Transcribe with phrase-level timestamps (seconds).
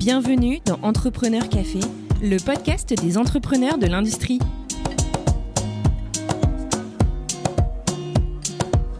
[0.00, 1.80] Bienvenue dans Entrepreneur Café,
[2.22, 4.38] le podcast des entrepreneurs de l'industrie.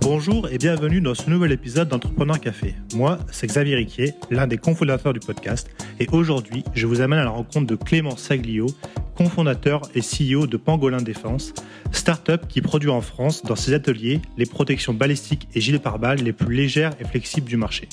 [0.03, 2.75] Bonjour et bienvenue dans ce nouvel épisode d'Entrepreneur Café.
[2.95, 5.71] Moi, c'est Xavier Riquier, l'un des cofondateurs du podcast,
[6.01, 8.67] et aujourd'hui, je vous amène à la rencontre de Clément Saglio,
[9.17, 11.55] cofondateur et CEO de Pangolin Défense,
[11.93, 16.35] start-up qui produit en France, dans ses ateliers, les protections balistiques et gilets pare-balles les
[16.35, 17.89] plus légères et flexibles du marché.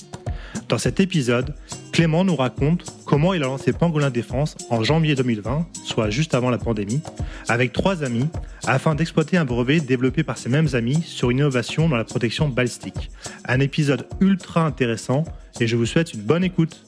[0.70, 1.55] Dans cet épisode,
[1.91, 6.50] Clément nous raconte comment il a lancé Pangolin Défense en janvier 2020, soit juste avant
[6.50, 7.02] la pandémie,
[7.48, 8.28] avec trois amis,
[8.66, 12.50] afin d'exploiter un brevet développé par ces mêmes amis sur une innovation dans la protection
[12.50, 13.09] balistique.
[13.45, 15.23] Un épisode ultra intéressant
[15.59, 16.86] et je vous souhaite une bonne écoute.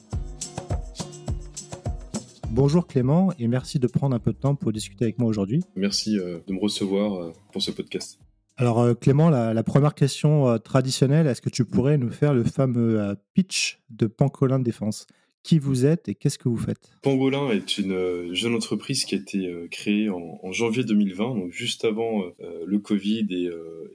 [2.50, 5.62] Bonjour Clément et merci de prendre un peu de temps pour discuter avec moi aujourd'hui.
[5.76, 8.18] Merci euh, de me recevoir euh, pour ce podcast.
[8.60, 13.16] Alors euh, Clément, la, première question traditionnelle, est-ce que tu pourrais nous faire le fameux
[13.32, 15.06] pitch de Pangolin Défense?
[15.42, 16.92] Qui vous êtes et qu'est-ce que vous faites?
[17.00, 22.24] Pangolin est une jeune entreprise qui a été créée en, janvier 2020, donc juste avant
[22.66, 23.48] le Covid et,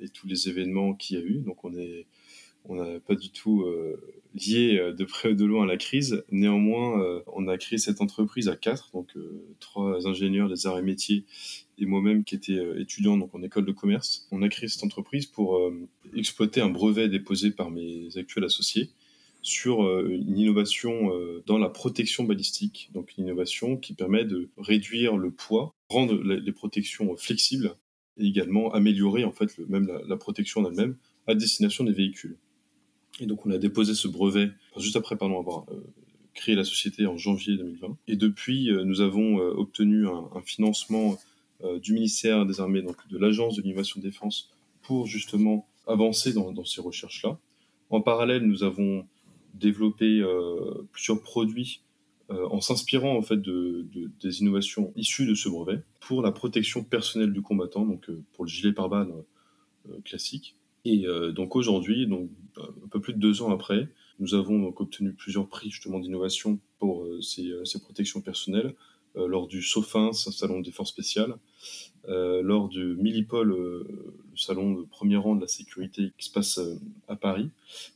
[0.03, 1.41] et, tous les événements qu'il y a eu.
[1.41, 2.07] Donc on est
[2.67, 3.99] on n'a pas du tout euh,
[4.33, 6.23] lié euh, de près ou de loin à la crise.
[6.31, 9.13] Néanmoins, euh, on a créé cette entreprise à quatre, donc
[9.59, 11.25] trois ingénieurs des arts et métiers
[11.77, 14.27] et moi-même qui étais étudiant donc en école de commerce.
[14.31, 15.59] On a créé cette entreprise pour
[16.15, 18.89] exploiter un brevet déposé par mes actuels associés
[19.41, 21.11] sur une innovation
[21.45, 26.51] dans la protection balistique, donc une innovation qui permet de réduire le poids, rendre les
[26.53, 27.75] protections flexibles
[28.17, 30.95] et également améliorer en fait le, même la, la protection en elle-même
[31.27, 32.37] à destination des véhicules.
[33.19, 35.83] Et donc on a déposé ce brevet juste après pardon, avoir euh,
[36.33, 37.97] créé la société en janvier 2020.
[38.07, 41.17] Et depuis, euh, nous avons euh, obtenu un, financement
[41.81, 46.81] du ministère des Armées, donc de l'Agence de l'innovation défense, pour justement avancer dans, ces
[46.81, 47.39] recherches-là.
[47.89, 49.07] En parallèle, nous avons
[49.53, 50.21] développé
[50.91, 51.79] plusieurs produits
[52.29, 53.87] en s'inspirant en fait de,
[54.21, 58.49] des innovations issues de ce brevet pour la protection personnelle du combattant, donc pour le
[58.49, 59.13] gilet pare-balles
[60.03, 60.55] classique.
[60.83, 63.89] Et donc aujourd'hui, donc un peu plus de deux ans après,
[64.19, 68.73] nous avons obtenu plusieurs prix justement d'innovation pour euh, ces, euh, ces, protections personnelles
[69.17, 71.35] euh, lors du SOFINS, salon des forces spéciales,
[72.07, 73.87] lors du Millipol, le
[74.35, 76.59] salon de premier rang de la sécurité qui se passe
[77.07, 77.49] à Paris,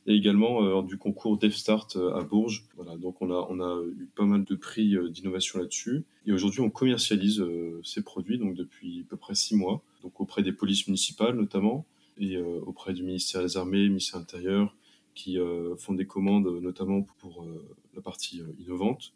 [0.08, 2.64] et également lors du concours DevStart à Bourges.
[2.98, 6.02] Donc on a, on a eu pas mal de prix d'innovation là-dessus.
[6.26, 7.44] Et aujourd'hui, on commercialise
[7.84, 11.86] ces produits donc depuis à peu près six mois, donc auprès des polices municipales notamment,
[12.20, 14.76] et euh, auprès du ministère des Armées, ministère intérieur,
[15.14, 19.12] qui euh, font des commandes notamment pour euh, la partie innovante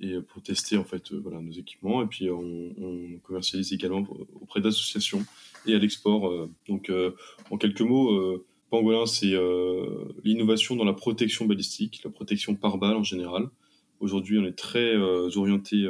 [0.00, 2.02] et pour tester en fait voilà nos équipements.
[2.02, 4.04] Et puis on, commercialise également
[4.40, 5.24] auprès d'associations
[5.66, 6.90] et à l'export donc
[7.50, 9.34] en quelques mots Pangolin c'est
[10.24, 13.50] l'innovation dans la protection balistique la protection par balle en général.
[14.00, 15.86] Aujourd'hui on est très orienté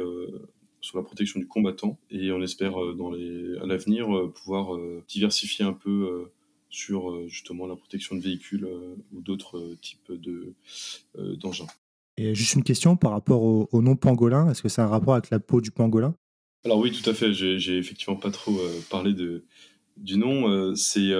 [0.81, 4.77] sur la protection du combattant et on espère dans à l'avenir pouvoir
[5.07, 6.29] diversifier un peu
[6.73, 10.53] sur euh, justement la protection de véhicules euh, ou d'autres euh, types de,
[11.35, 11.67] d'engins.
[12.17, 15.29] Et juste une question par rapport au, nom pangolin, est-ce que c'est un rapport avec
[15.29, 16.15] la peau du pangolin?
[16.65, 18.55] Alors oui, tout à fait, j'ai, j'ai effectivement pas trop
[18.89, 19.43] parlé de,
[19.97, 20.75] du nom.
[20.75, 21.11] c'est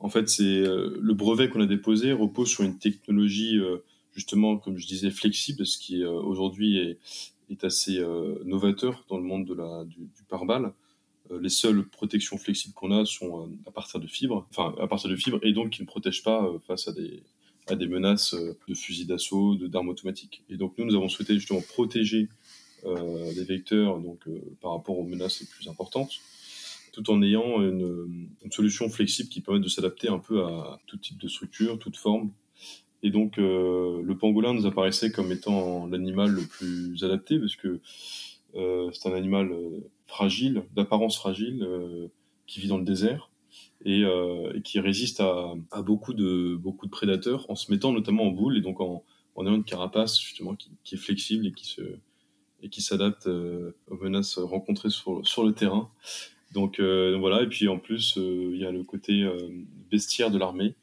[0.00, 3.60] en fait c'est le brevet qu'on a déposé repose sur une technologie
[4.12, 6.98] justement, comme je disais, flexible, ce qui aujourd'hui est,
[7.48, 8.04] est assez
[8.44, 10.72] novateur dans le monde de la, du, du pare-balles.
[11.30, 14.86] Euh, les seules protections flexibles qu'on a sont euh, à partir de fibres, enfin à
[14.86, 17.22] partir de fibres, et donc qui ne protègent pas euh, face à des,
[17.68, 20.42] à des menaces de fusils d'assaut, d'armes automatiques.
[20.48, 22.28] Et donc nous, nous avons souhaité justement protéger
[22.84, 24.24] les vecteurs donc
[24.60, 26.18] par rapport aux menaces les plus importantes,
[26.90, 31.16] tout en ayant une solution flexible qui permet de s'adapter un peu à tout type
[31.16, 32.32] de structure, toute forme.
[33.04, 37.78] Et donc le pangolin nous apparaissait comme étant l'animal le plus adapté parce que
[38.52, 39.52] c'est un animal
[40.06, 42.08] fragile, d'apparence fragile, euh,
[42.46, 43.30] qui vit dans le désert
[43.84, 48.30] et, euh, qui résiste à, beaucoup de beaucoup de prédateurs en se mettant notamment en
[48.30, 49.04] boule et donc en,
[49.34, 51.82] en ayant une carapace justement qui, est flexible et qui se
[52.62, 55.90] et qui s'adapte euh, aux menaces rencontrées sur, sur le terrain.
[56.52, 59.26] Donc voilà, et puis en plus, il y a le côté
[59.90, 60.74] bestiaire de l'armée,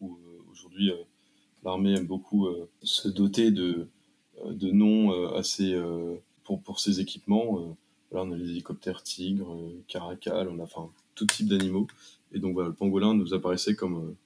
[0.00, 0.16] où
[0.52, 0.92] aujourd'hui
[1.64, 2.46] l'armée aime beaucoup
[2.84, 3.88] se doter de,
[4.48, 5.76] de noms assez
[6.44, 7.76] pour, pour ses équipements
[8.12, 11.86] on a les hélicoptères tigres, euh, caracals, on a enfin tout type d'animaux.
[12.32, 14.16] Et donc le pangolin nous apparaissait comme, euh,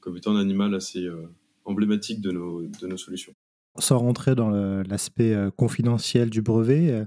[0.00, 1.26] comme étant un animal assez euh,
[1.64, 3.32] emblématique de nos, de nos solutions.
[3.78, 7.06] Sans rentrer dans l'aspect confidentiel du brevet,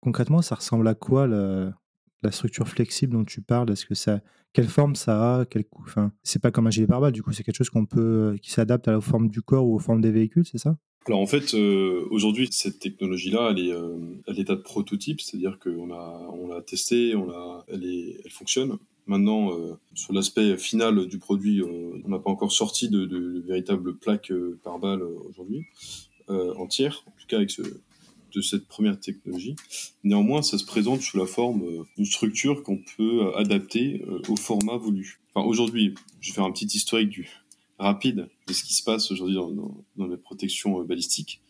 [0.00, 3.72] concrètement, ça ressemble à quoi la structure flexible dont tu parles?
[3.72, 4.20] Est-ce que ça,
[4.52, 5.44] quelle forme ça a?
[5.46, 5.84] Quel coup
[6.22, 7.12] c'est pas comme un gilet pare-balles.
[7.12, 9.74] Du coup, c'est quelque chose qu'on peut, qui s'adapte à la forme du corps ou
[9.74, 10.76] aux formes des véhicules, c'est ça?
[11.06, 15.58] Alors en fait, euh, aujourd'hui, cette technologie-là, elle est euh, à l'état de prototype, c'est-à-dire
[15.58, 18.76] qu'on a, on l'a testé, on l'a, elle, est, elle fonctionne.
[19.06, 23.40] Maintenant, euh, sur l'aspect final du produit, on n'a pas encore sorti de, de, de
[23.40, 24.32] véritables plaques
[24.62, 25.64] par balle aujourd'hui
[26.28, 29.56] entière, en tout cas avec de cette première technologie.
[30.04, 31.64] Néanmoins, ça se présente sous la forme
[31.96, 35.20] d'une structure qu'on peut adapter au format voulu.
[35.34, 37.28] Enfin, aujourd'hui, je vais faire un petit historique du,
[37.80, 39.50] rapide de ce qui se passe aujourd'hui dans,
[39.96, 41.40] dans, les protections euh, balistiques.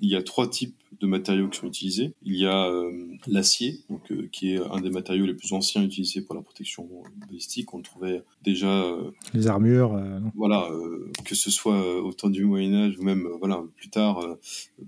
[0.00, 2.14] Il y a trois types de matériaux qui sont utilisés.
[2.22, 2.90] Il y a euh,
[3.26, 6.88] l'acier, donc euh, qui est un des matériaux les plus anciens utilisés pour la protection
[7.26, 7.72] balistique.
[7.74, 8.96] On le trouvait déjà.
[9.34, 10.00] les armures.
[10.34, 10.68] voilà,
[11.24, 14.24] que ce soit au temps du Moyen Âge ou même voilà plus tard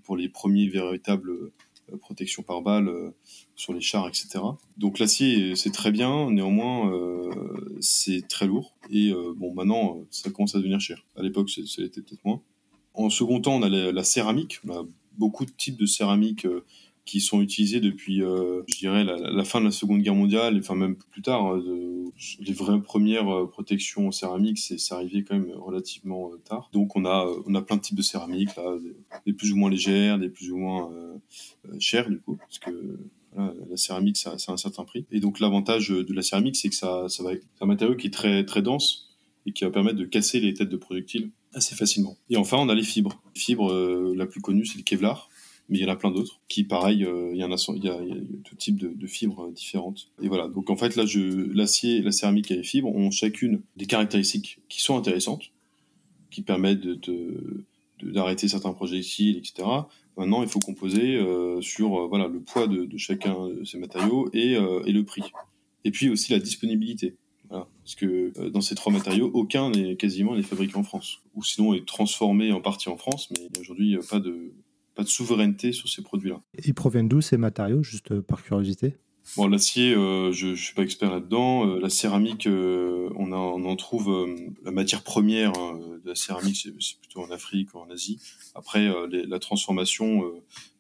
[0.05, 1.53] pour les premiers véritables
[2.01, 2.91] protections par balle
[3.57, 4.41] sur les chars, etc.
[4.77, 8.75] Donc l'acier, c'est très bien, néanmoins, euh, c'est très lourd.
[8.91, 11.05] Et euh, bon, maintenant, ça commence à devenir cher.
[11.17, 12.43] À l'époque, c'était peut-être moins.
[12.95, 14.61] En second temps, on a la, céramique.
[14.67, 14.87] On a
[15.19, 16.65] beaucoup de types de céramique euh,
[17.05, 20.97] qui sont utilisés depuis, je dirais, la, fin de la Seconde Guerre mondiale, enfin même
[20.97, 21.45] plus tard.
[21.45, 21.63] Hein,
[22.41, 26.71] les vraies premières protections céramiques, c'est arrivé quand même relativement tard.
[26.73, 28.79] Donc on a, on a plein de types de céramique, là,
[29.27, 30.91] des, plus ou moins légères, des plus ou moins
[31.79, 32.71] chères du coup, parce que
[33.37, 35.07] la céramique, ça, a un certain prix.
[35.11, 38.07] Et donc l'avantage de la céramique, c'est que ça, ça va, c'est un matériau qui
[38.07, 39.15] est très très dense
[39.47, 42.17] et qui va permettre de casser les têtes de projectiles assez facilement.
[42.31, 43.21] Et enfin, on a les fibres.
[43.35, 45.29] La fibre euh, la plus connue, c'est le Kevlar,
[45.69, 47.85] mais il y en a plein d'autres qui, pareil, euh, il, y en a, il,
[47.85, 47.99] y a,
[48.45, 50.09] tout type de, fibres différentes.
[50.23, 50.49] Et voilà.
[50.49, 51.05] Donc en fait, là,
[51.55, 55.53] l'acier, la céramique et les fibres ont chacune des caractéristiques qui sont intéressantes,
[56.31, 57.65] qui permettent de,
[58.03, 59.69] d'arrêter certains projectiles, etc.
[60.17, 64.29] Maintenant, il faut composer euh, sur euh, voilà le poids de, chacun de ces matériaux
[64.33, 65.25] et, euh, et, le prix.
[65.85, 67.17] Et puis aussi la disponibilité.
[67.49, 67.67] Voilà.
[67.83, 71.21] Parce que dans ces trois matériaux, aucun n'est quasiment n'est fabriqué en France.
[71.35, 74.53] Ou sinon est transformé en partie en France, mais aujourd'hui pas de
[74.95, 76.41] pas de souveraineté sur ces produits-là.
[76.65, 78.97] Ils proviennent d'où ces matériaux, juste par curiosité?
[79.37, 81.67] Bon, l'acier, euh, je, ne suis pas expert là-dedans.
[81.67, 84.29] Euh, la céramique, euh, on, on en trouve
[84.65, 88.21] la matière première hein, de la céramique, c'est plutôt en Afrique ou en Asie.
[88.55, 90.31] Après, la transformation,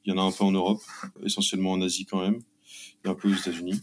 [0.05, 0.83] il y en a un peu en Europe,
[1.25, 2.41] essentiellement en Asie quand même,
[3.05, 3.81] et un peu aux États-Unis.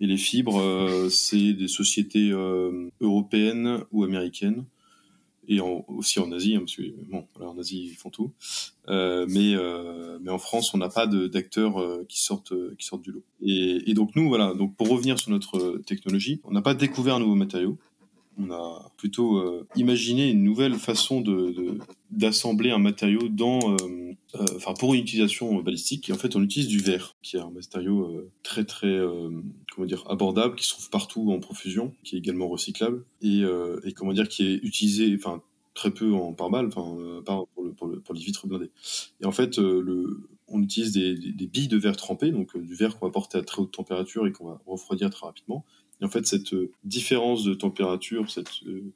[0.00, 2.30] Et les fibres, c'est des sociétés
[3.00, 4.64] européennes ou américaines
[5.48, 8.32] et aussi en Asie, hein, parce que bon, en Asie ils font tout.
[8.88, 13.02] Euh, mais euh, mais en France, on n'a pas d'acteurs euh, qui sortent qui sortent
[13.02, 13.24] du lot.
[13.42, 14.54] Et, et, donc nous, voilà.
[14.54, 17.78] Donc pour revenir sur notre technologie, on n'a pas découvert un nouveau matériau
[18.38, 21.78] on a plutôt imaginé une nouvelle façon de
[22.10, 23.74] d'assembler un matériau dans,
[24.54, 26.10] enfin pour une utilisation balistique.
[26.10, 29.00] Et en fait, on utilise du verre, qui est un matériau très très
[29.76, 33.42] comment dire abordable, qui se trouve partout en profusion, qui est également recyclable et,
[33.84, 35.42] et comment dire qui est utilisé, enfin
[35.74, 38.70] très peu en par balle, enfin pour, le, pour, le, pour les vitres blindées.
[39.20, 43.06] Et en fait, le on utilise des, billes de verre trempées, donc du verre qu'on
[43.06, 45.64] va porter à très haute température et qu'on va refroidir très rapidement.
[46.00, 48.92] Et en fait, cette euh, différence de température, cette, euh,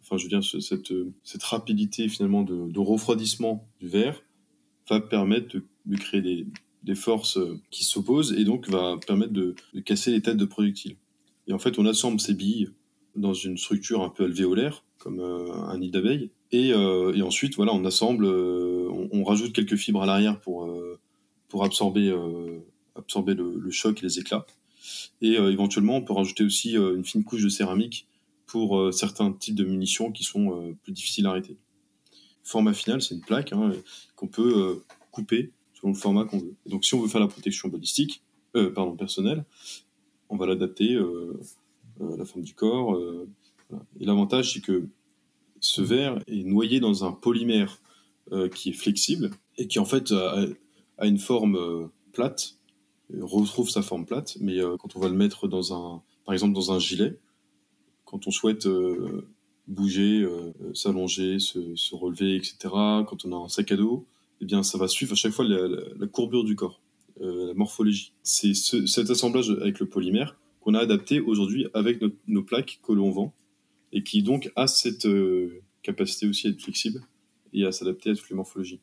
[0.00, 4.22] enfin, je veux cette, euh, cette rapidité finalement de, de, refroidissement du verre
[4.88, 6.46] va permettre de, de créer des,
[6.84, 7.38] des, forces
[7.70, 9.54] qui s'opposent et donc va permettre de,
[9.84, 10.96] casser les têtes de projectiles.
[11.46, 12.70] Et en fait, on assemble ces billes
[13.16, 17.84] dans une structure un peu alvéolaire, comme un nid d'abeille, et, et, ensuite, voilà, on
[17.84, 20.68] assemble, on, rajoute quelques fibres à l'arrière pour,
[21.48, 22.12] pour absorber,
[22.96, 24.46] absorber le, choc et les éclats.
[25.20, 28.06] Et euh, éventuellement, on peut rajouter aussi euh, une fine couche de céramique
[28.46, 31.56] pour euh, certains types de munitions qui sont plus difficiles à arrêter.
[32.42, 33.72] Format final, c'est une plaque hein,
[34.16, 35.50] qu'on peut couper
[35.88, 36.54] le format qu'on veut.
[36.66, 38.22] donc, si on veut faire la protection balistique,
[38.52, 39.44] pardon, personnelle,
[40.28, 42.96] on va l'adapter à la forme du corps.
[43.98, 44.86] Et l'avantage, c'est que
[45.60, 47.80] ce verre est noyé dans un polymère
[48.54, 52.56] qui est flexible et qui en fait a une forme plate
[53.20, 56.54] retrouve sa forme plate, mais euh, quand on va le mettre dans un, par exemple
[56.54, 57.18] dans un gilet,
[58.04, 59.26] quand on souhaite euh,
[59.66, 62.56] bouger, euh, s'allonger, se, relever, etc.,
[63.06, 64.06] quand on a un sac à dos,
[64.44, 66.80] eh bien ça va suivre à chaque fois la, courbure du corps,
[67.18, 68.12] la morphologie.
[68.22, 73.10] C'est cet assemblage avec le polymère qu'on a adapté aujourd'hui avec nos plaques que l'on
[73.10, 73.34] vend
[73.92, 75.06] et qui donc a cette
[75.82, 77.00] capacité aussi à être flexible
[77.52, 78.80] et à s'adapter à toutes les morphologies.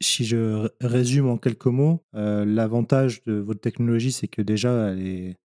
[0.00, 5.06] Si je résume en quelques mots, euh, l'avantage de votre technologie, c'est que déjà, elle
[5.06, 5.36] est,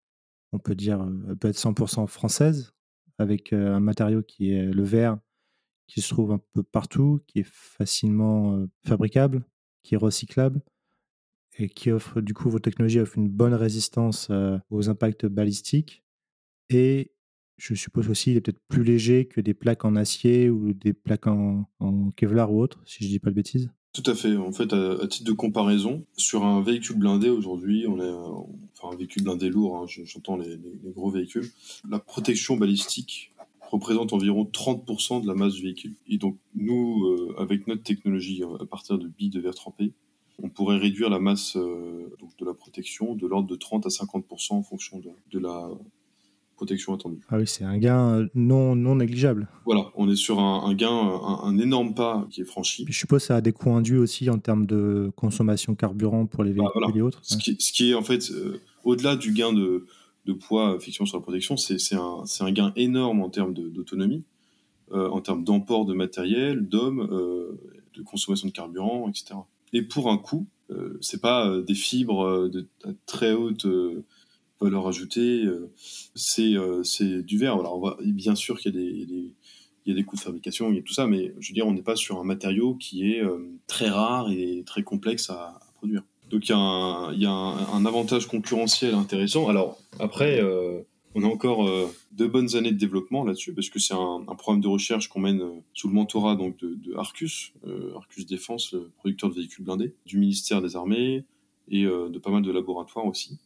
[0.52, 2.74] on peut dire, elle peut être 100% française,
[3.20, 5.20] avec euh, un matériau qui est le verre,
[5.88, 9.46] qui se trouve un peu partout, qui est facilement euh, fabricable,
[9.88, 10.62] qui est recyclable,
[11.58, 14.30] et qui offre, du coup, votre technologie offre une bonne résistance
[14.70, 16.04] aux impacts balistiques.
[16.70, 17.14] Et
[17.56, 20.92] je suppose aussi, il est peut-être plus léger que des plaques en acier ou des
[20.92, 21.66] plaques en,
[22.18, 23.72] Kevlar ou autre, si je dis pas de bêtises.
[23.94, 24.36] Tout à fait.
[24.36, 28.12] En fait, à, titre de comparaison, sur un véhicule blindé aujourd'hui, on est,
[28.78, 30.60] enfin un véhicule blindé lourd, hein, j'entends les,
[30.94, 31.50] gros véhicules,
[31.90, 33.32] la protection balistique
[33.70, 35.96] représente environ 30% de la masse du véhicule.
[36.08, 39.94] Et donc nous, euh, avec notre technologie à partir de billes de verre trempé,
[40.42, 42.10] on pourrait réduire la masse euh,
[42.40, 45.70] de la protection de l'ordre de 30 à 50% en fonction de, la
[46.56, 47.20] protection attendue.
[47.30, 49.48] Ah oui, c'est un gain euh, non, non négligeable.
[49.66, 52.86] Voilà, on est sur un, gain, un, énorme pas qui est franchi.
[52.88, 56.44] je suppose que ça a des coûts induits aussi en termes de consommation carburant pour
[56.44, 57.20] les bah, véhicules et autres.
[57.24, 59.86] Ce, qui, est en fait, euh, au-delà du gain de,
[60.34, 64.24] poids effectivement sur la protection, c'est un, gain énorme en termes d'autonomie,
[64.92, 67.08] en termes d'emport de matériel, d'hommes,
[67.94, 69.36] de consommation de carburant, etc
[69.74, 70.48] et pour un coût.
[70.70, 72.68] Euh, c'est pas euh, des fibres euh, de,
[73.06, 73.66] très haute
[74.60, 75.46] valeur ajoutée,
[76.16, 76.56] c'est
[77.22, 77.60] du verre.
[77.60, 79.36] Alors bien sûr qu'il y a des,
[79.86, 81.54] il y a des coûts de fabrication, il y a tout ça, mais je veux
[81.54, 83.22] dire, on n'est pas sur un matériau qui est
[83.68, 86.02] très rare et très complexe à, produire.
[86.30, 89.48] Donc il y a un, avantage concurrentiel intéressant.
[89.48, 90.42] Alors après,
[91.18, 94.62] on a encore euh, deux bonnes années de développement là-dessus, parce que c'est un, programme
[94.62, 98.92] de recherche qu'on mène euh, sous le mentorat donc de, Arcus, euh, Arcus Défense, le
[98.98, 101.24] producteur de véhicules blindés, du ministère des Armées
[101.70, 103.40] et de pas mal de laboratoires aussi.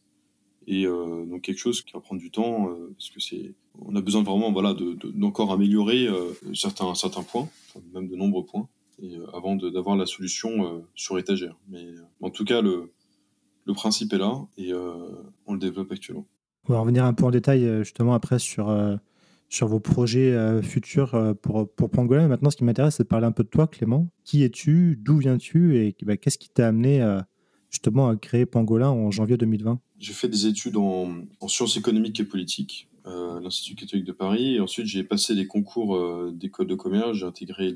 [0.68, 4.22] Et donc quelque chose qui va prendre du temps, parce que c'est, on a besoin
[4.22, 6.06] vraiment voilà d'encore améliorer
[6.54, 7.48] certains certains points,
[7.92, 8.68] même de nombreux points,
[9.00, 11.56] et avant d'avoir la solution sur étagère.
[11.68, 11.86] Mais
[12.20, 12.92] en tout cas le
[13.64, 14.72] le principe est là et
[15.46, 16.26] on le développe actuellement.
[16.68, 18.96] On va revenir un peu en détail euh, justement après sur, euh,
[19.48, 22.28] sur vos projets euh, futurs pour, pour Pangolin.
[22.28, 24.08] Maintenant, ce qui m'intéresse, c'est de parler un peu de toi, Clément.
[24.24, 24.96] Qui es-tu?
[25.00, 25.78] D'où viens-tu?
[25.78, 27.04] Et bah, qu'est-ce qui t'a amené
[27.68, 31.08] justement à créer Pangolin en janvier 2020 J'ai fait des études en,
[31.48, 34.56] sciences économiques et politiques à l'Institut catholique de Paris.
[34.56, 37.14] Et ensuite, j'ai passé des concours d'école de commerce.
[37.14, 37.74] J'ai intégré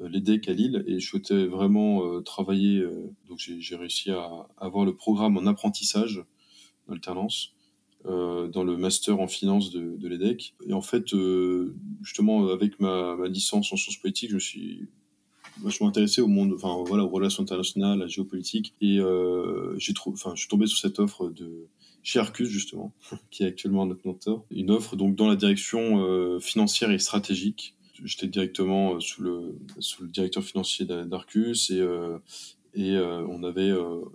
[0.00, 2.84] l'EDEC à Lille et je souhaitais vraiment travailler.
[3.28, 6.22] donc, j'ai réussi à avoir le programme en apprentissage,
[6.88, 7.56] en alternance.
[8.08, 10.54] Euh, dans le master en finance de, de l'EDEC.
[10.68, 14.88] Et en fait, euh, justement, avec ma, ma, licence en sciences politiques, je me suis
[15.62, 18.74] vachement intéressé au monde, enfin voilà, aux relations internationales, à la géopolitique.
[18.80, 21.66] Et euh, j'ai enfin, je suis tombé sur cette offre de
[22.02, 22.92] chez Arcus justement,
[23.30, 24.44] qui est actuellement notre mentor.
[24.50, 27.74] Une offre donc dans la direction euh, financière et stratégique.
[28.04, 31.82] J'étais directement sous le sous le directeur financier d'Arcus et
[32.74, 33.72] et on avait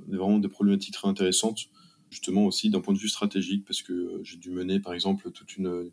[0.08, 1.72] vraiment des problématiques très intéressantes
[2.12, 5.32] justement aussi d'un point de vue stratégique, parce que euh, j'ai dû mener par exemple
[5.32, 5.90] toute une,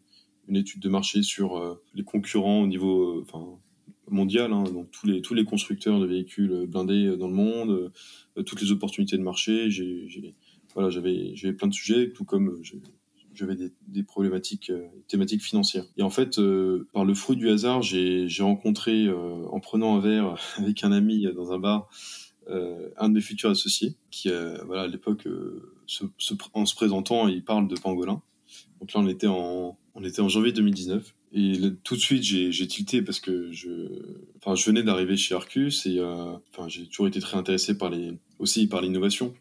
[0.48, 3.56] une étude de marché sur euh, les concurrents au niveau euh, enfin,
[4.10, 7.92] mondial, hein, donc tous les, tous les constructeurs de véhicules blindés dans le monde,
[8.46, 9.70] toutes les opportunités de marché.
[9.70, 10.34] J'ai,
[10.74, 12.60] voilà, j'avais, plein de sujets, tout comme
[13.34, 14.72] j'avais des, des, problématiques
[15.08, 15.84] thématiques financières.
[15.96, 16.40] Et en fait,
[16.92, 21.26] par le fruit du hasard, j'ai, j'ai rencontré, en prenant un verre avec un ami
[21.34, 21.88] dans un bar,
[22.48, 24.30] un de mes futurs associés, qui,
[24.66, 25.26] voilà, à l'époque,
[26.52, 28.22] en se présentant, il parle de pangolin.
[28.80, 31.14] Donc là, on était en, on était en janvier 2019.
[31.32, 33.70] Et tout de suite, j'ai tilté parce que je,
[34.38, 37.90] enfin, je venais d'arriver chez Arcus et euh, enfin, j'ai toujours été très intéressé par
[37.90, 39.34] les, aussi par l'innovation.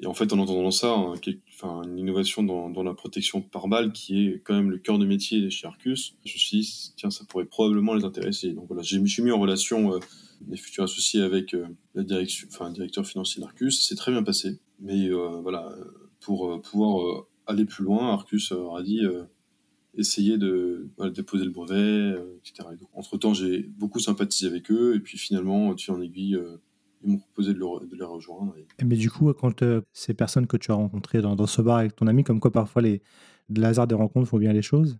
[0.00, 3.92] Et en fait, en entendant ça, enfin, une innovation dans, dans, la protection par balle,
[3.92, 7.10] qui est quand même le cœur de métier chez Arcus, je me suis dit, tiens,
[7.10, 8.52] ça pourrait probablement les intéresser.
[8.52, 10.00] Donc voilà, j'ai mis en relation euh,
[10.46, 13.80] mes futurs associés avec euh, la direction, enfin, le directeur financier d'Arcus.
[13.80, 14.58] Ça s'est très bien passé.
[14.80, 15.74] Mais euh, voilà,
[16.20, 19.02] pour euh, pouvoir aller plus loin, Arcus a dit
[19.94, 22.68] essayer de déposer le brevet, etc.
[22.94, 24.94] entre temps, j'ai beaucoup sympathisé avec eux.
[24.94, 26.38] Et puis finalement, tu en aiguille,
[27.04, 28.54] ils m'ont proposé de, les rejoindre.
[28.82, 32.06] Mais du coup, quand ces personnes que tu as rencontrées dans, ce bar avec ton
[32.06, 33.02] ami, comme quoi parfois les,
[33.48, 34.98] de hasard des rencontres font bien les choses,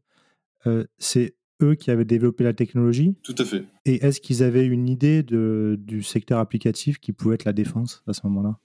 [0.98, 3.14] c'est eux qui avaient développé la technologie?
[3.22, 3.64] Tout à fait.
[3.84, 8.02] Et est-ce qu'ils avaient une idée de, du secteur applicatif qui pouvait être la défense
[8.06, 8.58] à ce moment-là?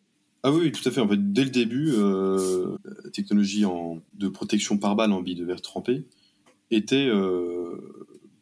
[0.44, 1.02] Ah oui, tout à fait.
[1.02, 5.36] En fait, dès le début, euh, la technologie en, de protection par balle en billes
[5.36, 6.06] de verre trempé
[6.72, 7.78] était euh,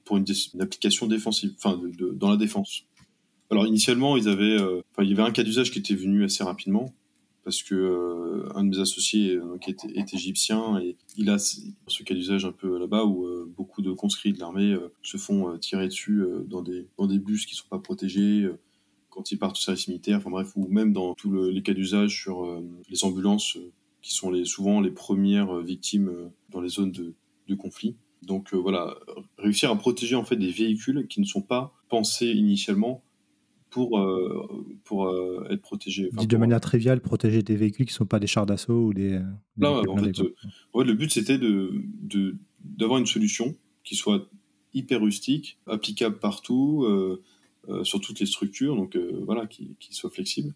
[0.03, 0.25] pour une,
[0.59, 1.79] application défensive, enfin
[2.13, 2.83] dans la défense.
[3.51, 6.43] Alors initialement, ils avaient, euh, il y avait un cas d'usage qui était venu assez
[6.43, 6.93] rapidement,
[7.45, 12.03] parce que euh, un de mes associés euh, qui est, égyptien et il a ce
[12.03, 15.87] cas d'usage un peu là-bas où euh, beaucoup de conscrits de l'armée se font tirer
[15.87, 18.49] dessus dans des dans des bus qui sont pas protégés
[19.15, 22.22] quand ils partent au service militaire enfin bref ou même dans tous les cas d'usage
[22.22, 23.57] sur les ambulances
[24.01, 26.12] qui sont les souvent les premières victimes
[26.50, 27.15] dans les zones de,
[27.48, 28.95] de conflit donc voilà
[29.38, 33.01] réussir à protéger en fait des véhicules qui ne sont pas pensés initialement
[33.75, 34.48] pour, euh,
[34.86, 36.10] pour euh, être protégé.
[36.13, 38.93] Dit de manière triviale, protéger des véhicules qui ne sont pas des chars d'assaut ou
[38.93, 39.19] des.
[39.57, 41.84] Là, en fait, euh, le but c'était de,
[42.63, 43.53] d'avoir une solution
[43.84, 44.29] qui soit
[44.74, 46.88] hyper rustique, applicable partout,
[47.84, 50.53] sur toutes les structures, donc voilà, qui, qui soit flexible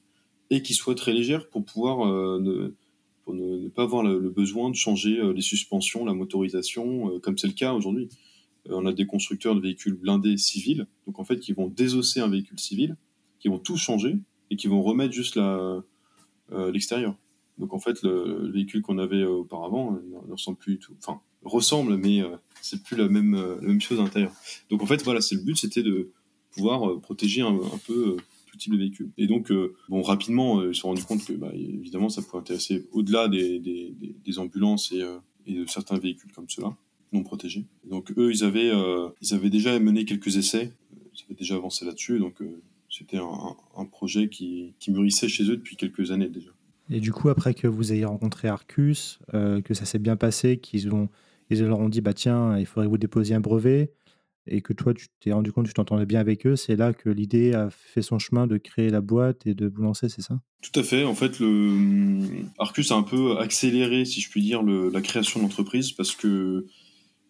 [0.49, 2.05] et qui soit très légère pour pouvoir
[2.39, 2.73] ne,
[3.23, 7.53] pour ne, pas avoir le, besoin de changer les suspensions, la motorisation, comme c'est le
[7.53, 8.09] cas aujourd'hui.
[8.69, 12.29] on a des constructeurs de véhicules blindés civils, donc en fait qui vont désosser un
[12.29, 12.95] véhicule civil,
[13.39, 14.17] qui vont tout changer
[14.51, 15.39] et qui vont remettre juste
[16.51, 17.15] l'extérieur.
[17.59, 20.95] Donc en fait, le, véhicule qu'on avait euh, auparavant euh, ne ressemble plus du tout.
[20.97, 24.31] Enfin, ressemble, mais euh, c'est plus la même, la même chose à l'intérieur.
[24.69, 26.11] Donc en fait, voilà, c'est le but, c'était de
[26.51, 29.11] pouvoir protéger un, peu tout type de véhicule.
[29.17, 29.51] Et donc,
[29.89, 33.59] bon, rapidement, ils se sont rendus compte que, bah, évidemment, ça pouvait intéresser au-delà des,
[33.59, 35.03] des, ambulances et,
[35.51, 36.75] de certains véhicules comme ceux-là,
[37.13, 37.65] non protégés.
[37.89, 38.71] Donc eux, ils avaient,
[39.21, 40.71] ils avaient déjà mené quelques essais,
[41.13, 42.41] ils avaient déjà avancé là-dessus, donc
[42.89, 46.51] c'était un, projet qui, qui mûrissait chez eux depuis quelques années déjà.
[46.89, 50.57] Et du coup, après que vous ayez rencontré Arcus, euh, que ça s'est bien passé,
[50.57, 51.07] qu'ils ont,
[51.49, 53.93] ils leur ont dit bah tiens, il faudrait vous déposiez un brevet,
[54.49, 57.09] et que toi tu t'es rendu compte tu t'entendais bien avec eux, c'est là que
[57.09, 60.39] l'idée a fait son chemin de créer la boîte et de vous lancer, c'est ça?
[60.61, 61.05] Tout à fait.
[61.05, 62.17] En fait, le
[62.57, 66.65] Arcus a un peu accéléré, si je puis dire, la création d'entreprise parce que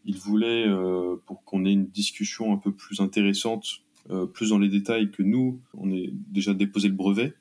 [0.06, 4.58] il voulait, euh, pour qu'on ait une discussion un peu plus intéressante, euh, plus dans
[4.58, 7.34] les détails que nous, on ait déjà déposé le brevet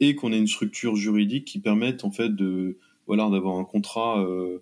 [0.00, 2.32] et qu'on ait une structure juridique qui permette en fait
[3.06, 4.58] voilà d'avoir un contrat euh,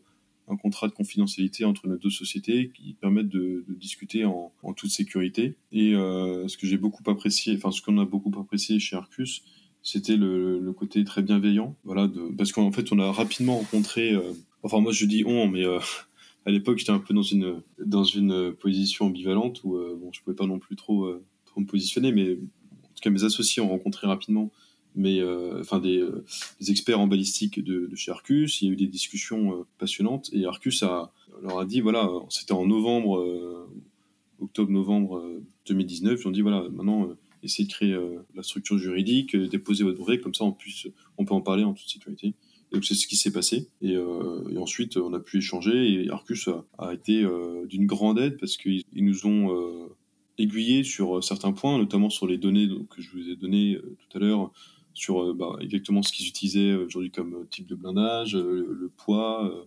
[0.48, 5.56] un contrat de confidentialité entre nos deux sociétés qui permettent de, discuter en, toute sécurité.
[5.72, 9.42] Et euh, ce que j'ai beaucoup apprécié enfin ce qu'on a beaucoup apprécié chez Arcus
[9.82, 11.76] c'était le, côté très bienveillant.
[11.84, 15.64] Voilà parce qu'en fait on a rapidement rencontré euh, enfin moi je dis on mais
[15.64, 15.78] euh,
[16.46, 20.36] à l'époque j'étais un peu dans une dans une position ambivalente où bon je pouvais
[20.36, 21.12] pas non plus trop
[21.56, 24.52] me positionner mais en tout cas mes associés ont rencontré rapidement
[24.98, 26.24] mais euh, enfin des, euh,
[26.60, 28.60] des, experts en balistique de, chez Arcus.
[28.60, 32.52] Il y a eu des discussions euh, passionnantes et Arcus leur a dit voilà, c'était
[32.52, 33.68] en novembre,
[34.40, 36.20] octobre-novembre 2019.
[36.20, 37.10] Ils ont dit voilà, maintenant
[37.44, 37.96] essayez de créer
[38.34, 41.74] la structure juridique, déposer votre brevet, comme ça on, puisse, on peut en parler en
[41.74, 42.34] toute sécurité.
[42.72, 43.68] Donc c'est ce qui s'est passé.
[43.82, 43.96] Et,
[44.56, 47.24] ensuite on a pu échanger et Arcus a, été
[47.68, 49.96] d'une grande aide parce qu'ils nous ont euh,
[50.38, 54.20] aiguillés sur certains points, notamment sur les données que je vous ai données tout à
[54.20, 54.50] l'heure,
[54.98, 58.88] sur euh, bah, exactement ce qu'ils utilisaient aujourd'hui comme euh, type de blindage, euh, le,
[58.88, 59.66] poids,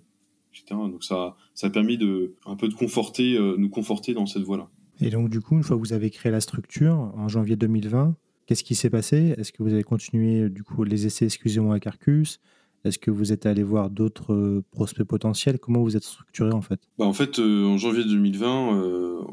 [0.53, 0.65] etc.
[0.71, 4.69] Donc ça, ça a permis de un peu de conforter, nous conforter dans cette voie-là.
[4.99, 8.15] Et donc du coup, une fois que vous avez créé la structure en janvier 2020,
[8.45, 9.33] qu'est-ce qui s'est passé?
[9.37, 12.39] Est-ce que vous avez continué du coup les essais, excusez-moi, à Carcus
[12.83, 15.59] est-ce que vous êtes allé voir d'autres prospects potentiels?
[15.59, 16.79] Comment vous êtes structuré en fait?
[16.97, 19.23] Bah, En fait, en janvier 2020,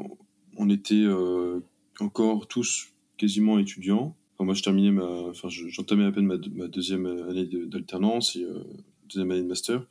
[0.55, 1.07] on était
[1.99, 7.05] encore tous quasiment étudiants moi, je terminais ma, enfin, j'entamais à peine ma, ma deuxième
[7.05, 8.63] année d'alternance et euh,
[9.09, 9.85] deuxième année de master.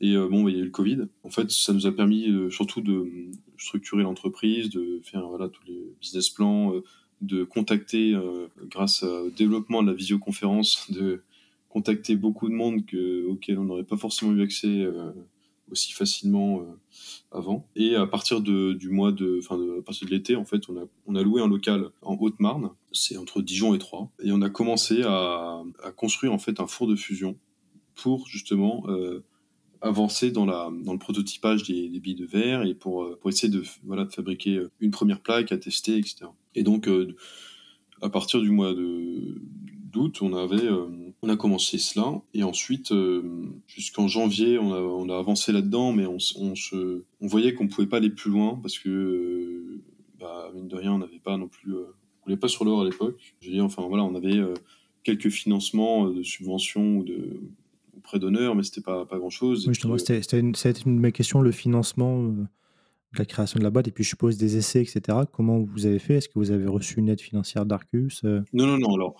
[0.00, 1.08] Et euh, bon, bah, il y a eu le Covid.
[1.24, 3.06] En fait, ça nous a permis euh, surtout de
[3.56, 6.72] structurer l'entreprise, de faire voilà tous les business plans,
[7.22, 8.14] de contacter
[8.70, 11.22] grâce au développement de la visioconférence, de
[11.68, 14.86] contacter beaucoup de monde que, auquel on n'aurait pas forcément eu accès
[15.70, 16.64] aussi facilement euh,
[17.32, 17.68] avant.
[17.76, 20.76] Et à partir de, du mois de, enfin, de, partir de l'été, en fait, on
[20.76, 22.70] a, on a loué un local en Haute-Marne.
[22.92, 24.10] C'est entre Dijon et Troyes.
[24.22, 27.38] Et on a commencé à, à construire, en fait, un four de fusion
[27.94, 29.24] pour, justement, euh,
[29.80, 33.52] avancer dans, la, dans le prototypage des, billes de verre et pour, euh, pour essayer
[33.52, 36.26] de, voilà, de fabriquer une première plaque à tester, etc.
[36.54, 36.88] Et donc,
[38.02, 40.68] à partir du mois d'août, on avait,
[41.22, 43.22] on a commencé cela et ensuite euh,
[43.66, 47.66] jusqu'en janvier, on a, on a avancé là-dedans, mais on, on, se, on voyait qu'on
[47.68, 49.82] pouvait pas aller plus loin parce que, euh,
[50.20, 52.84] bah, mine de rien, on n'avait pas non plus, on voulait pas sur l'or à
[52.84, 53.34] l'époque.
[53.40, 54.40] J'ai dit, enfin voilà, on avait
[55.02, 57.40] quelques financements de subventions ou de
[58.02, 59.66] prêts d'honneur, mais c'était pas pas grand chose.
[59.66, 60.54] Oui, justement, c'était une,
[60.86, 62.46] une de mes questions, le financement de
[63.16, 65.18] la création de la boîte et puis je suppose des essais, etc.
[65.32, 66.16] Comment vous avez fait?
[66.16, 68.94] Est-ce que vous avez reçu une aide financière d'Arcus Non, non, non.
[68.94, 69.16] Alors,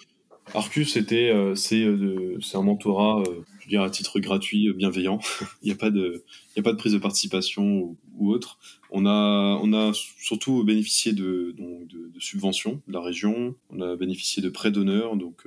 [0.54, 5.20] Arcus, c'était euh, c'est euh, c'est un mentorat, euh, je dirais à titre gratuit, bienveillant.
[5.62, 8.58] il n'y a pas de il y a pas de prise de participation ou, autre.
[8.90, 13.54] On a on a surtout bénéficié de, donc, de, de subventions de la région.
[13.70, 15.46] On a bénéficié de prêts d'honneur, donc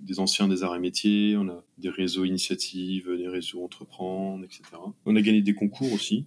[0.00, 1.36] des anciens des arts et métiers.
[1.36, 4.62] On a des réseaux initiatives, des réseaux entreprendre, etc.
[5.06, 6.26] On a gagné des concours aussi.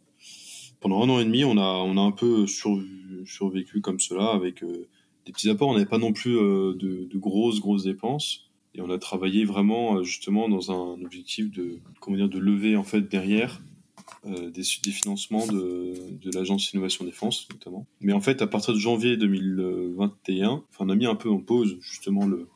[0.79, 4.63] Pendant un an et demi, on a on a un peu survécu comme cela avec
[5.25, 5.69] des petits apports.
[5.69, 8.49] On n'avait pas non plus euh, de, grosses, grosses dépenses.
[8.75, 12.75] Et on a travaillé vraiment euh, justement dans un objectif de, comment dire, de lever
[12.75, 13.61] en fait derrière
[14.25, 17.85] euh, des, financements de, de l'agence Innovation Défense notamment.
[18.01, 21.39] Mais en fait, à partir de janvier 2021, enfin, on a mis un peu en
[21.39, 22.47] pause justement le,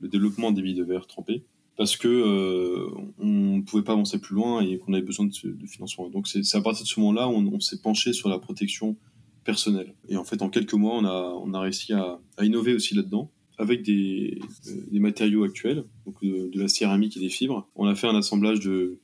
[0.00, 1.42] développement des billes de trempées
[1.76, 2.86] parce que
[3.18, 6.08] on ne pouvait pas avancer plus loin et qu'on avait besoin de, financement.
[6.10, 8.96] Donc c'est à partir de ce moment-là on, on s'est penché sur la protection
[9.46, 9.94] personnel.
[10.08, 13.30] Et en fait, en quelques mois, on a, on a réussi à, innover aussi là-dedans
[13.58, 14.38] avec des,
[14.90, 17.66] des, matériaux actuels, donc de, de, la céramique et des fibres.
[17.74, 18.98] On a fait un assemblage de,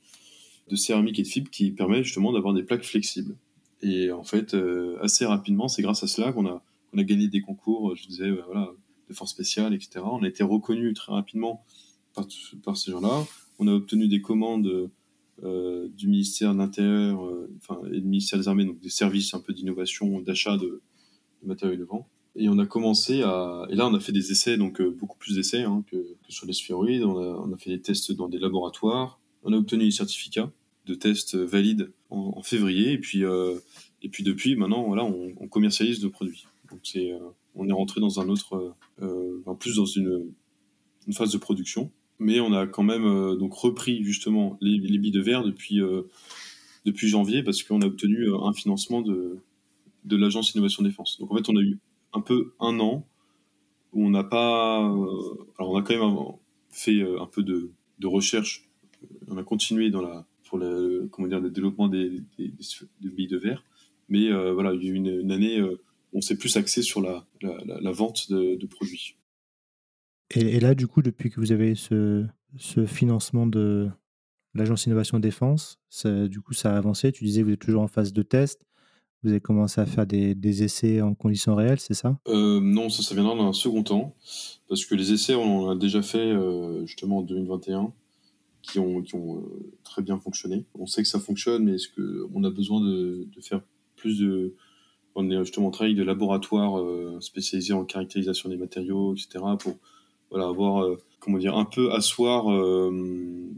[0.69, 3.35] de céramique et de fibres qui permet justement d'avoir des plaques flexibles.
[3.81, 7.27] Et en fait, euh, assez rapidement, c'est grâce à cela qu'on a, qu'on a gagné
[7.27, 8.69] des concours, je disais, voilà,
[9.09, 10.01] de force spéciale, etc.
[10.03, 11.65] On a été reconnu très rapidement
[12.13, 12.27] par,
[12.63, 13.25] par ces gens-là.
[13.57, 14.91] On a obtenu des commandes
[15.43, 19.33] euh, du ministère de l'Intérieur euh, enfin, et du ministère des Armées, donc des services
[19.33, 20.81] un peu d'innovation, d'achat de,
[21.41, 22.07] de matériaux vent.
[22.35, 23.65] Et on a commencé à.
[23.69, 26.47] Et là, on a fait des essais, donc euh, beaucoup plus d'essais hein, que, sur
[26.47, 27.03] les sphéroïdes.
[27.03, 29.19] On a, fait des tests dans des laboratoires.
[29.43, 30.51] On a obtenu des certificats
[30.85, 32.93] de tests valides en, février.
[32.93, 33.23] Et puis,
[34.01, 36.45] et puis depuis, maintenant, voilà, on, commercialise nos produits.
[36.71, 37.13] Donc, c'est,
[37.55, 38.75] on est rentré dans un autre.
[39.45, 40.33] en plus, dans une
[41.11, 45.11] phase de production mais on a quand même euh, donc repris justement les, les, billes
[45.11, 46.03] de verre depuis euh,
[46.85, 49.37] depuis janvier parce qu'on a obtenu euh, un financement de
[50.05, 51.17] de l'agence innovation défense.
[51.19, 51.79] Donc en fait, on a eu
[52.11, 53.05] un peu un an
[53.93, 56.25] où on n'a pas, alors on a quand même
[56.71, 58.67] fait un peu de, de recherche.
[59.29, 62.21] On a continué dans la pour le comment dire le développement des,
[62.99, 63.63] billes de verre,
[64.09, 65.63] mais voilà, il y a eu une, année
[66.11, 69.15] on s'est plus axé sur la, la, vente de produits.
[70.31, 72.25] Et, là, du coup, depuis que vous avez ce,
[72.57, 73.89] ce financement de
[74.55, 77.11] l'Agence Innovation Défense, ça, du coup, ça a avancé.
[77.11, 78.65] Tu disais que vous êtes toujours en phase de test.
[79.23, 82.19] Vous avez commencé à faire des, essais en conditions réelles, c'est ça?
[82.27, 84.15] Euh, Non, ça, ça viendra dans un second temps.
[84.67, 87.93] Parce que les essais, on en a déjà fait euh, justement en 2021,
[88.61, 90.65] qui ont, qui ont euh, très bien fonctionné.
[90.75, 93.61] On sait que ça fonctionne, mais est-ce qu'on a besoin de, faire
[93.95, 94.55] plus de.
[95.15, 96.83] On est justement en travail de laboratoire
[97.21, 99.75] spécialisé en caractérisation des matériaux, etc., pour
[100.33, 102.89] voilà, avoir, euh, comment dire, un peu asseoir euh,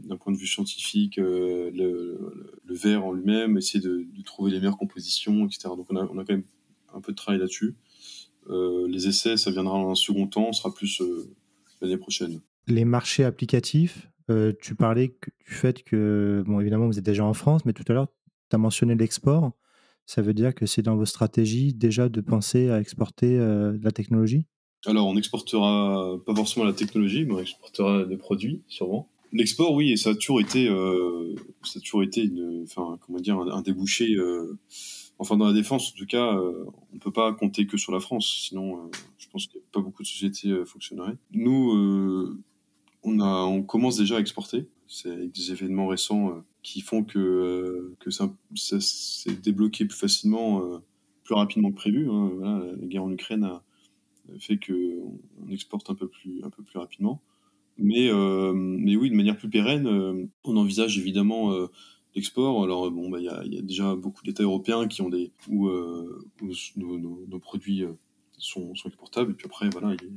[0.04, 4.58] d'un point de vue scientifique euh, le, verre en lui-même, essayer de, de, trouver les
[4.58, 5.70] meilleures compositions, etc.
[5.74, 6.44] Donc on a, on a quand même
[6.92, 7.74] un peu de travail là-dessus.
[8.50, 11.02] les essais, ça viendra dans un second temps, sera plus
[11.80, 12.40] l'année prochaine.
[12.66, 14.10] Les marchés applicatifs,
[14.60, 17.94] tu parlais du fait que, bon, évidemment, vous êtes déjà en France, mais tout à
[17.94, 18.08] l'heure,
[18.50, 19.52] tu as mentionné l'export.
[20.04, 23.90] Ça veut dire que c'est dans vos stratégies déjà de penser à exporter euh, la
[23.90, 24.46] technologie?
[24.86, 29.08] Alors, on n'exportera pas forcément la technologie, mais on exportera des produits, sûrement.
[29.32, 32.30] L'export, oui, et ça a toujours été, euh, ça a toujours été
[32.62, 34.14] enfin, comment dire, un, débouché.
[34.14, 34.58] Euh,
[35.18, 38.00] enfin, dans la défense, en tout cas, euh, on peut pas compter que sur la
[38.00, 38.46] France.
[38.48, 41.16] Sinon, euh, je pense qu'il n'y a pas beaucoup de sociétés fonctionneraient.
[41.32, 42.38] Nous,
[43.02, 44.66] on commence déjà à exporter.
[44.88, 50.62] C'est avec des événements récents qui font que que ça, s'est débloqué plus facilement,
[51.24, 52.08] plus rapidement que prévu.
[52.10, 52.62] Hein.
[52.80, 53.62] La guerre en Ukraine a
[54.40, 55.00] fait que
[55.40, 57.22] on exporte un peu plus un peu plus rapidement.
[57.78, 61.66] Mais euh, mais oui, de manière plus pérenne, euh, on envisage évidemment euh,
[62.14, 62.62] l'export.
[62.64, 65.30] Alors bon, bah il y a, y a, déjà beaucoup d'États européens qui ont des
[65.48, 65.68] où,
[66.76, 67.84] nos, produits
[68.38, 69.32] sont, exportables.
[69.32, 70.12] Et puis après voilà, il y a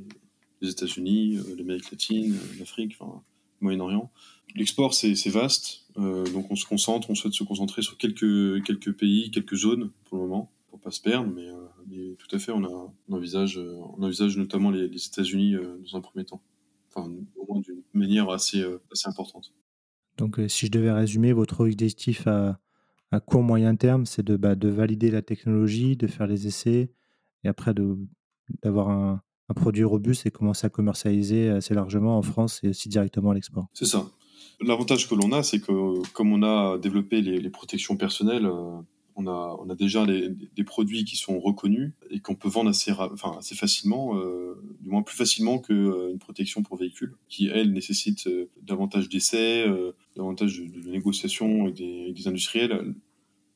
[0.62, 3.22] les États-Unis, l'Amérique latine, l'Afrique, enfin
[3.60, 4.10] le Moyen-Orient.
[4.56, 9.30] L'export c'est vaste, donc on se concentre, on souhaite se concentrer sur quelques quelques pays,
[9.30, 11.48] quelques zones pour le moment pour pas se perdre, mais,
[11.90, 15.54] mais tout à fait, on, a, on, envisage, euh, on envisage notamment les, les États-Unis
[15.54, 16.42] euh, dans un premier temps,
[16.88, 19.52] enfin, au moins d'une manière assez, assez importante.
[20.16, 22.60] Donc, si je devais résumer, votre objectif à,
[23.10, 26.92] à court moyen terme, c'est de, bah, de valider la technologie, de faire les essais,
[27.44, 27.72] et après
[28.62, 32.88] d'avoir un, un produit robuste et commencer à commercialiser assez largement en France et aussi
[32.88, 33.66] directement à l'export.
[33.72, 34.06] C'est ça.
[34.60, 38.80] L'avantage que l'on a, c'est que comme on a développé les, les protections personnelles, euh,
[39.26, 42.92] on a, déjà des produits qui sont reconnus et qu'on peut vendre assez,
[43.54, 48.50] facilement, euh, du moins plus facilement qu'une euh, protection pour véhicule, qui, elle, nécessite euh,
[48.62, 49.66] davantage d'essais,
[50.16, 52.94] davantage de, négociations avec des, industriels.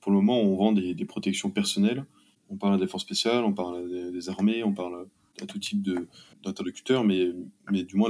[0.00, 2.04] Pour le moment, on vend des, protections personnelles.
[2.50, 5.06] On parle à la défense spéciale, on parle des, des armées, on parle
[5.42, 5.82] à tout type
[6.44, 7.32] d'interlocuteurs, mais,
[7.70, 8.08] mais du moins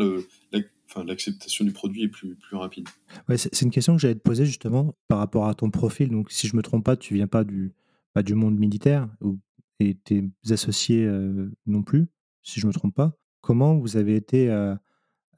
[1.06, 2.88] l'acceptation du produit est plus, plus rapide.
[3.28, 6.10] Ouais, c'est une question que j'allais te poser justement par rapport à ton profil.
[6.10, 7.72] Donc, si je me trompe pas, tu viens pas du,
[8.12, 9.08] pas du monde militaire
[9.80, 12.06] et tes associés euh, non plus,
[12.42, 13.16] si je me trompe pas.
[13.40, 14.74] Comment vous avez été euh,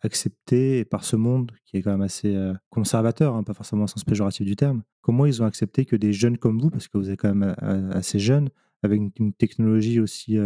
[0.02, 3.86] accepté par ce monde qui est quand même assez euh, conservateur, hein, pas forcément au
[3.86, 4.82] sens péjoratif du terme?
[5.00, 7.54] Comment ils ont accepté que des jeunes comme vous, parce que vous êtes quand même
[7.92, 8.50] assez jeune,
[8.82, 10.36] avec une, une technologie aussi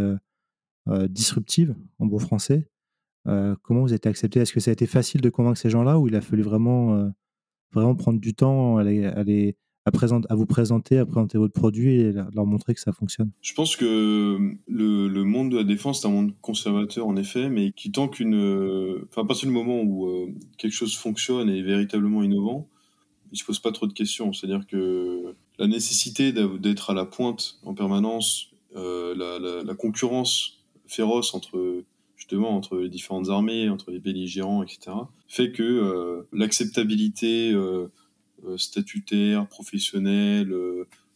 [0.87, 2.67] disruptive en beau français,
[3.29, 4.41] euh, comment vous êtes accepté?
[4.41, 6.97] Est-ce que ça a été facile de convaincre ces gens-là ou il a fallu vraiment,
[6.97, 7.09] euh,
[7.73, 12.13] vraiment prendre du temps à, à, les, à, vous présenter, à présenter votre produit et
[12.13, 13.31] leur montrer que ça fonctionne?
[13.43, 14.39] Je pense que
[14.69, 18.09] le, le monde de la défense est un monde conservateur en effet, mais qui tant
[18.09, 18.35] qu'une.
[19.11, 22.69] Enfin, à partir du moment où euh, quelque chose fonctionne et est véritablement innovant,
[23.33, 24.33] il ne se pose pas trop de questions.
[24.33, 30.60] C'est-à-dire que la nécessité d'être à la pointe en permanence la, concurrence
[30.91, 31.85] féroce entre
[32.17, 34.93] justement entre les différentes armées, entre les belligérants, etc.,
[35.27, 37.55] fait que l'acceptabilité
[38.57, 40.55] statutaire, professionnelle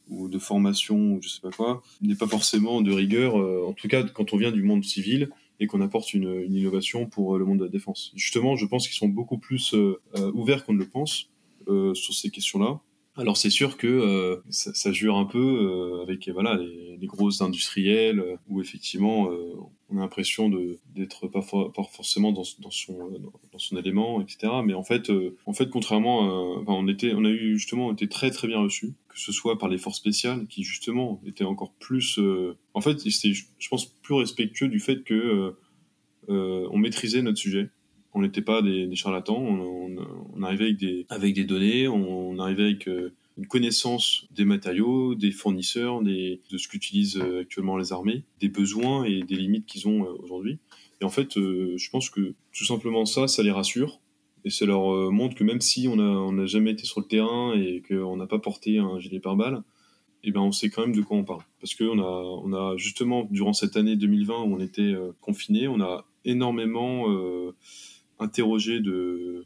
[0.09, 3.37] ou de formation ou je sais pas quoi n'est pas forcément de rigueur.
[3.37, 5.29] en tout cas, quand on vient du monde civil,
[5.61, 8.13] et qu'on apporte une, innovation pour euh, le monde de la défense.
[8.15, 11.31] Justement, je pense qu'ils sont beaucoup plus euh, euh, ouverts qu'on ne le pense
[11.67, 12.79] sur ces questions-là.
[13.17, 17.07] Alors c'est sûr que euh, ça, ça, jure un peu euh, avec voilà les, les
[17.07, 19.29] grosses industriels euh, où effectivement
[19.89, 23.13] on a l'impression de d'être pas, forcément dans, dans, son
[23.53, 24.53] dans son élément etc.
[24.65, 25.13] Mais en fait
[25.47, 28.95] en fait contrairement enfin, on était on a eu justement été très très bien reçus
[29.09, 32.19] que ce soit par les forces spéciales qui justement étaient encore plus
[32.75, 35.55] en fait c'était je pense plus respectueux du fait que
[36.27, 37.71] on maîtrisait notre sujet
[38.15, 40.77] on n'était pas des, charlatans, on, arrivait
[41.09, 46.69] avec des, données, on, arrivait avec euh, une connaissance des matériaux, des fournisseurs, de ce
[46.69, 50.59] qu'utilisent euh, actuellement les armées, des besoins et des limites qu'ils ont euh, aujourd'hui.
[51.01, 54.01] Et en fait, je pense que tout simplement ça, ça les rassure.
[54.45, 57.55] Et ça leur montre que même si on n'a a jamais été sur le terrain
[57.55, 59.63] et qu'on n'a pas porté un gilet pare-balles,
[60.23, 61.43] eh ben on sait quand même de quoi on parle.
[61.61, 65.81] Parce qu'on a, on a justement, durant cette année 2020 où on était confinés, on
[65.81, 67.07] a énormément
[68.19, 69.45] interrogé de,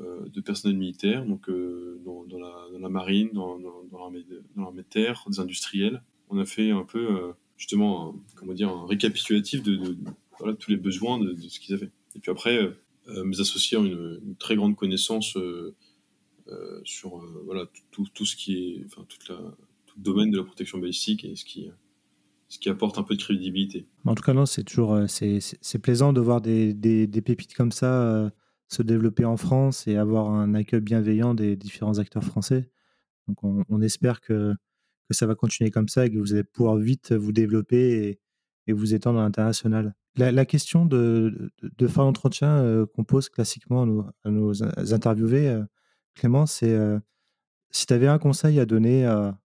[0.00, 2.38] euh, de personnel militaire, donc euh, dans,
[2.78, 6.02] la, marine, dans, dans l'armée de, terre, des industriels.
[6.28, 9.96] On a fait un peu euh, justement un, comment dire un récapitulatif de,
[10.38, 11.90] voilà, tous les besoins de, ce qu'ils avaient.
[12.14, 12.70] Et puis après,
[13.24, 15.36] mes associés ont une, une très grande connaissance
[16.84, 19.36] sur voilà tout, tout, ce qui est enfin toute la
[19.86, 21.68] tout le domaine de la protection balistique et ce qui
[22.48, 23.86] ce qui apporte un peu de crédibilité.
[24.04, 28.02] En tout cas, non, c'est toujours c'est plaisant de voir des, des, pépites comme ça
[28.02, 28.30] euh,
[28.68, 32.70] se développer en France et avoir un accueil bienveillant des différents acteurs français.
[33.26, 34.54] Donc, on, espère que,
[35.08, 38.20] que, ça va continuer comme ça et que vous allez pouvoir vite vous développer et,
[38.66, 39.94] et vous étendre à l'international.
[40.16, 44.62] La, question de, de, de fin d'entretien euh, qu'on pose classiquement à nos, à nos
[44.92, 45.62] interviewés, euh,
[46.14, 46.98] Clément, c'est euh,
[47.70, 49.38] si tu avais un conseil à donner à,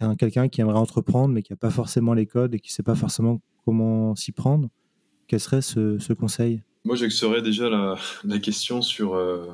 [0.00, 2.74] à quelqu'un qui aimerait entreprendre mais qui n'a pas forcément les codes et qui ne
[2.74, 4.68] sait pas forcément comment s'y prendre,
[5.26, 6.62] quel serait ce, conseil?
[6.84, 9.46] Moi, j'axerais déjà la, la, question sur, euh,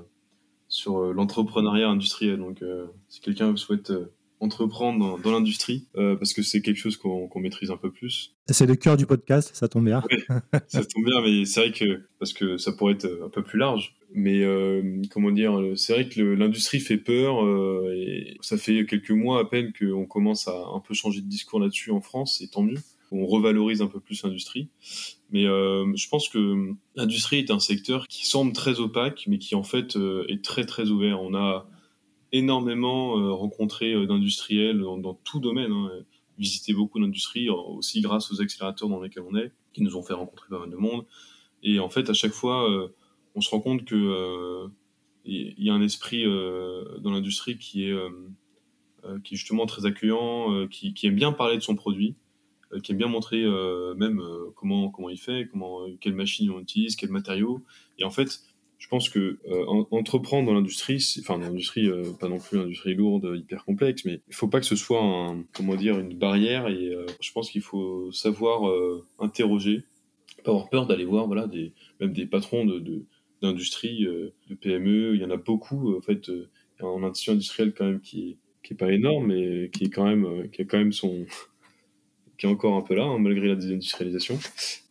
[0.68, 2.38] sur euh, l'entrepreneuriat industriel.
[2.38, 3.92] Donc, euh, si quelqu'un souhaite
[4.40, 7.90] entreprendre dans, dans l'industrie, euh, parce que c'est quelque chose qu'on qu maîtrise un peu
[7.90, 8.34] plus.
[8.48, 10.02] C'est le cœur du podcast, ça tombe bien.
[10.68, 13.58] Ça tombe bien, mais c'est vrai que, parce que ça pourrait être un peu plus
[13.58, 18.86] large, mais euh, comment dire, c'est vrai que l'industrie fait peur euh, et ça fait
[18.86, 22.40] quelques mois à peine qu'on commence à un peu changer de discours là-dessus en France,
[22.40, 22.78] et tant mieux.
[23.12, 24.68] On revalorise un peu plus l'industrie,
[25.30, 29.54] mais euh, je pense que l'industrie est un secteur qui semble très opaque, mais qui
[29.54, 31.20] en fait euh, est très très ouvert.
[31.22, 31.68] On a
[32.36, 35.90] énormément euh, rencontré euh, d'industriels dans, tout domaine, hein,
[36.38, 40.14] visité beaucoup d'industries, aussi grâce aux accélérateurs dans lesquels on est, qui nous ont fait
[40.14, 41.04] rencontrer pas mal de monde.
[41.62, 42.88] Et en fait, à chaque fois, euh,
[43.34, 44.66] on se rend compte que
[45.28, 47.94] il y a un esprit dans l'industrie qui est
[49.24, 52.14] qui justement très accueillant, qui, qui, aime bien parler de son produit,
[52.84, 53.44] qui aime bien montrer
[53.96, 54.22] même
[54.54, 57.64] comment comment il fait, comment quelle machine on utilise, quels matériaux.
[57.98, 58.45] Et en fait,
[58.78, 62.94] je pense que euh, entreprendre dans l'industrie, enfin dans l'industrie, euh, pas non plus l'industrie
[62.94, 66.68] lourde, hyper complexe, mais il faut pas que ce soit un, comment dire, une barrière.
[66.68, 68.72] Et euh, je pense qu'il faut savoir
[69.18, 69.82] interroger,
[70.44, 73.04] pas avoir peur d'aller voir, voilà, des, même des patrons de, de
[73.42, 75.14] d'industrie, de PME.
[75.14, 76.30] Il y en a beaucoup, en fait,
[76.80, 80.50] en industrie industrielle quand même qui qui est pas énorme, mais qui est quand même,
[80.50, 81.24] qui a quand même son,
[82.36, 84.38] qui est encore un peu là, hein, malgré la désindustrialisation.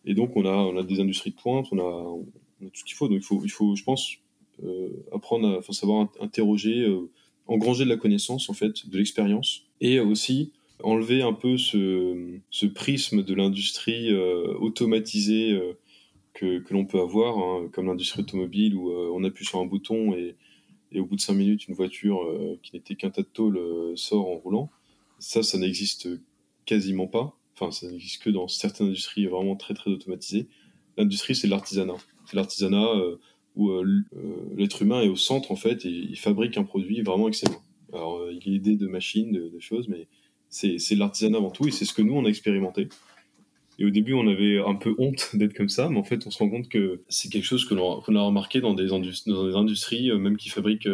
[0.06, 2.16] Et donc on a, on a des industries de pointe, on a
[2.60, 3.08] tout ce qu'il faut.
[3.08, 4.16] Donc il faut, il faut, je pense,
[4.64, 7.10] euh, apprendre, à, enfin, savoir interroger, euh,
[7.48, 10.52] engranger de la connaissance en fait, de l'expérience, et aussi
[10.84, 15.58] enlever un peu ce, ce prisme de l'industrie euh, automatisée
[16.34, 20.14] que, que l'on peut avoir, hein, comme l'industrie automobile où on appuie sur un bouton
[20.14, 20.36] et,
[20.92, 22.20] et au bout de cinq minutes, une voiture
[22.62, 23.60] qui n'était qu'un tas de tôle
[23.96, 24.70] sort en roulant.
[25.20, 26.10] Ça, ça n'existe
[26.66, 27.38] quasiment pas.
[27.54, 30.48] Enfin, ça n'existe que dans certaines industries vraiment très très automatisées.
[30.98, 33.18] L'industrie, c'est l'artisanat c'est l'artisanat euh,
[33.56, 33.86] où euh,
[34.16, 34.20] euh,
[34.58, 37.62] l'être humain est au centre en fait et il fabrique un produit vraiment excellent.
[37.94, 40.08] Alors il est aidé de machines, de, choses, mais
[40.50, 42.90] c'est l'artisanat avant tout et c'est ce que nous on a expérimenté.
[43.78, 46.32] Et au début, on avait un peu honte d'être comme ça, mais en fait, on
[46.32, 50.38] se rend compte que c'est quelque chose que l'on a remarqué dans des, industries, même
[50.38, 50.88] qui fabriquent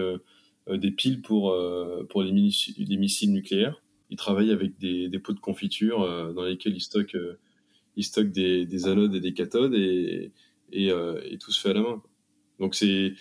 [0.68, 3.82] des piles pour, euh, les, les, missiles nucléaires.
[4.10, 6.00] Ils travaillent avec des, pots de confiture
[6.34, 7.18] dans lesquels ils stockent,
[7.98, 10.32] ils stockent des, des anodes et des cathodes, et,
[10.72, 12.02] et, euh, et, tout se fait à la main.
[12.60, 13.14] Donc c'est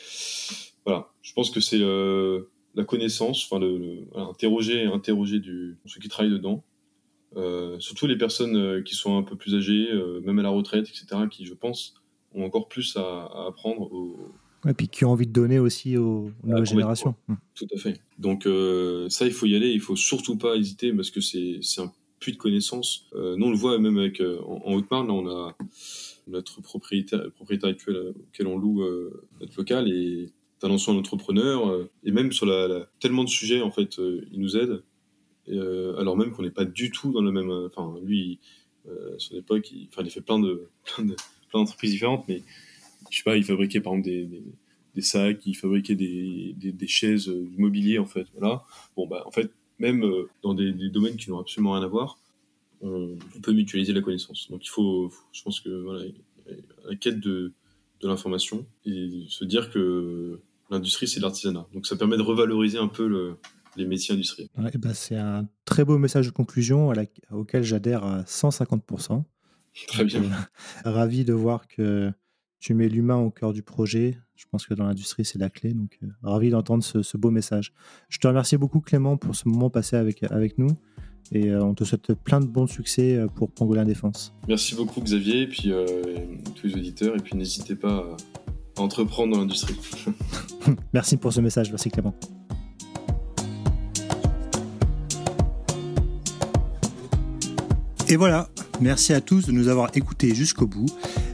[0.84, 2.42] voilà, je pense que c'est euh,
[2.74, 6.64] la connaissance, enfin le, le voilà, interroger, interroger du ceux qui travaillent dedans,
[7.78, 9.88] surtout les personnes qui sont un peu plus âgées,
[10.24, 11.94] même à la retraite, etc., qui, je pense,
[12.34, 14.32] ont encore plus à, apprendre aux,
[14.68, 17.14] et puis qui ont envie de donner aussi aux, nouvelles générations.
[17.28, 17.34] Mmh.
[17.54, 18.00] Tout à fait.
[18.18, 18.46] Donc
[19.08, 22.32] ça, il faut y aller, il faut surtout pas hésiter parce que c'est un puits
[22.32, 23.08] de connaissances.
[23.14, 25.56] nous, on le voit même avec en, en Haute-Marne, on a
[26.26, 28.84] notre propriétaire, propriétaire actuel auquel on loue
[29.40, 30.30] notre local et
[30.62, 34.82] un ancien entrepreneur et même sur la, tellement de sujets en fait, il nous aide.
[35.48, 37.50] alors même qu'on n'est pas du tout dans le même.
[37.50, 38.38] Enfin, lui,
[38.86, 41.16] à son époque, il, il fait plein de plein de
[41.50, 42.42] plein d'entreprises différentes, mais
[43.10, 44.42] je sais pas, il fabriquait par exemple des,
[44.94, 48.26] des, sacs, il fabriquait des, des, chaises, du mobilier en fait.
[48.36, 48.62] Voilà.
[48.96, 49.50] Bon bah en fait,
[49.80, 50.04] même
[50.42, 52.18] dans des, domaines qui n'ont absolument rien à voir,
[52.80, 54.48] on, peut mutualiser la connaissance.
[54.50, 56.04] Donc il faut, je pense que voilà,
[56.88, 57.52] la quête de,
[58.00, 60.40] de l'information et se dire que
[60.70, 61.66] l'industrie c'est l'artisanat.
[61.74, 63.36] Donc ça permet de revaloriser un peu le,
[63.76, 64.48] les métiers industriels.
[64.56, 66.92] bah c'est un très beau message de conclusion
[67.30, 69.24] auquel j'adhère à 150%.
[69.86, 70.22] Très bien.
[70.22, 70.28] Euh,
[70.90, 72.12] ravi de voir que
[72.60, 74.18] tu mets l'humain au cœur du projet.
[74.36, 75.74] Je pense que dans l'industrie, c'est la clé.
[75.74, 77.72] Donc, euh, ravi d'entendre ce, ce, beau message.
[78.08, 80.70] Je te remercie beaucoup, Clément, pour ce moment passé avec, avec nous.
[81.32, 84.34] Et euh, on te souhaite plein de bons succès euh, pour Pangolin Défense.
[84.48, 85.84] Merci beaucoup Xavier et puis euh,
[86.56, 87.14] tous les auditeurs.
[87.16, 88.04] Et puis n'hésitez pas
[88.76, 89.76] à entreprendre dans l'industrie.
[90.92, 91.70] Merci pour ce message.
[91.70, 92.14] Merci Clément.
[98.08, 98.48] Et voilà,
[98.80, 100.88] merci à tous de nous avoir écoutés jusqu'au bout.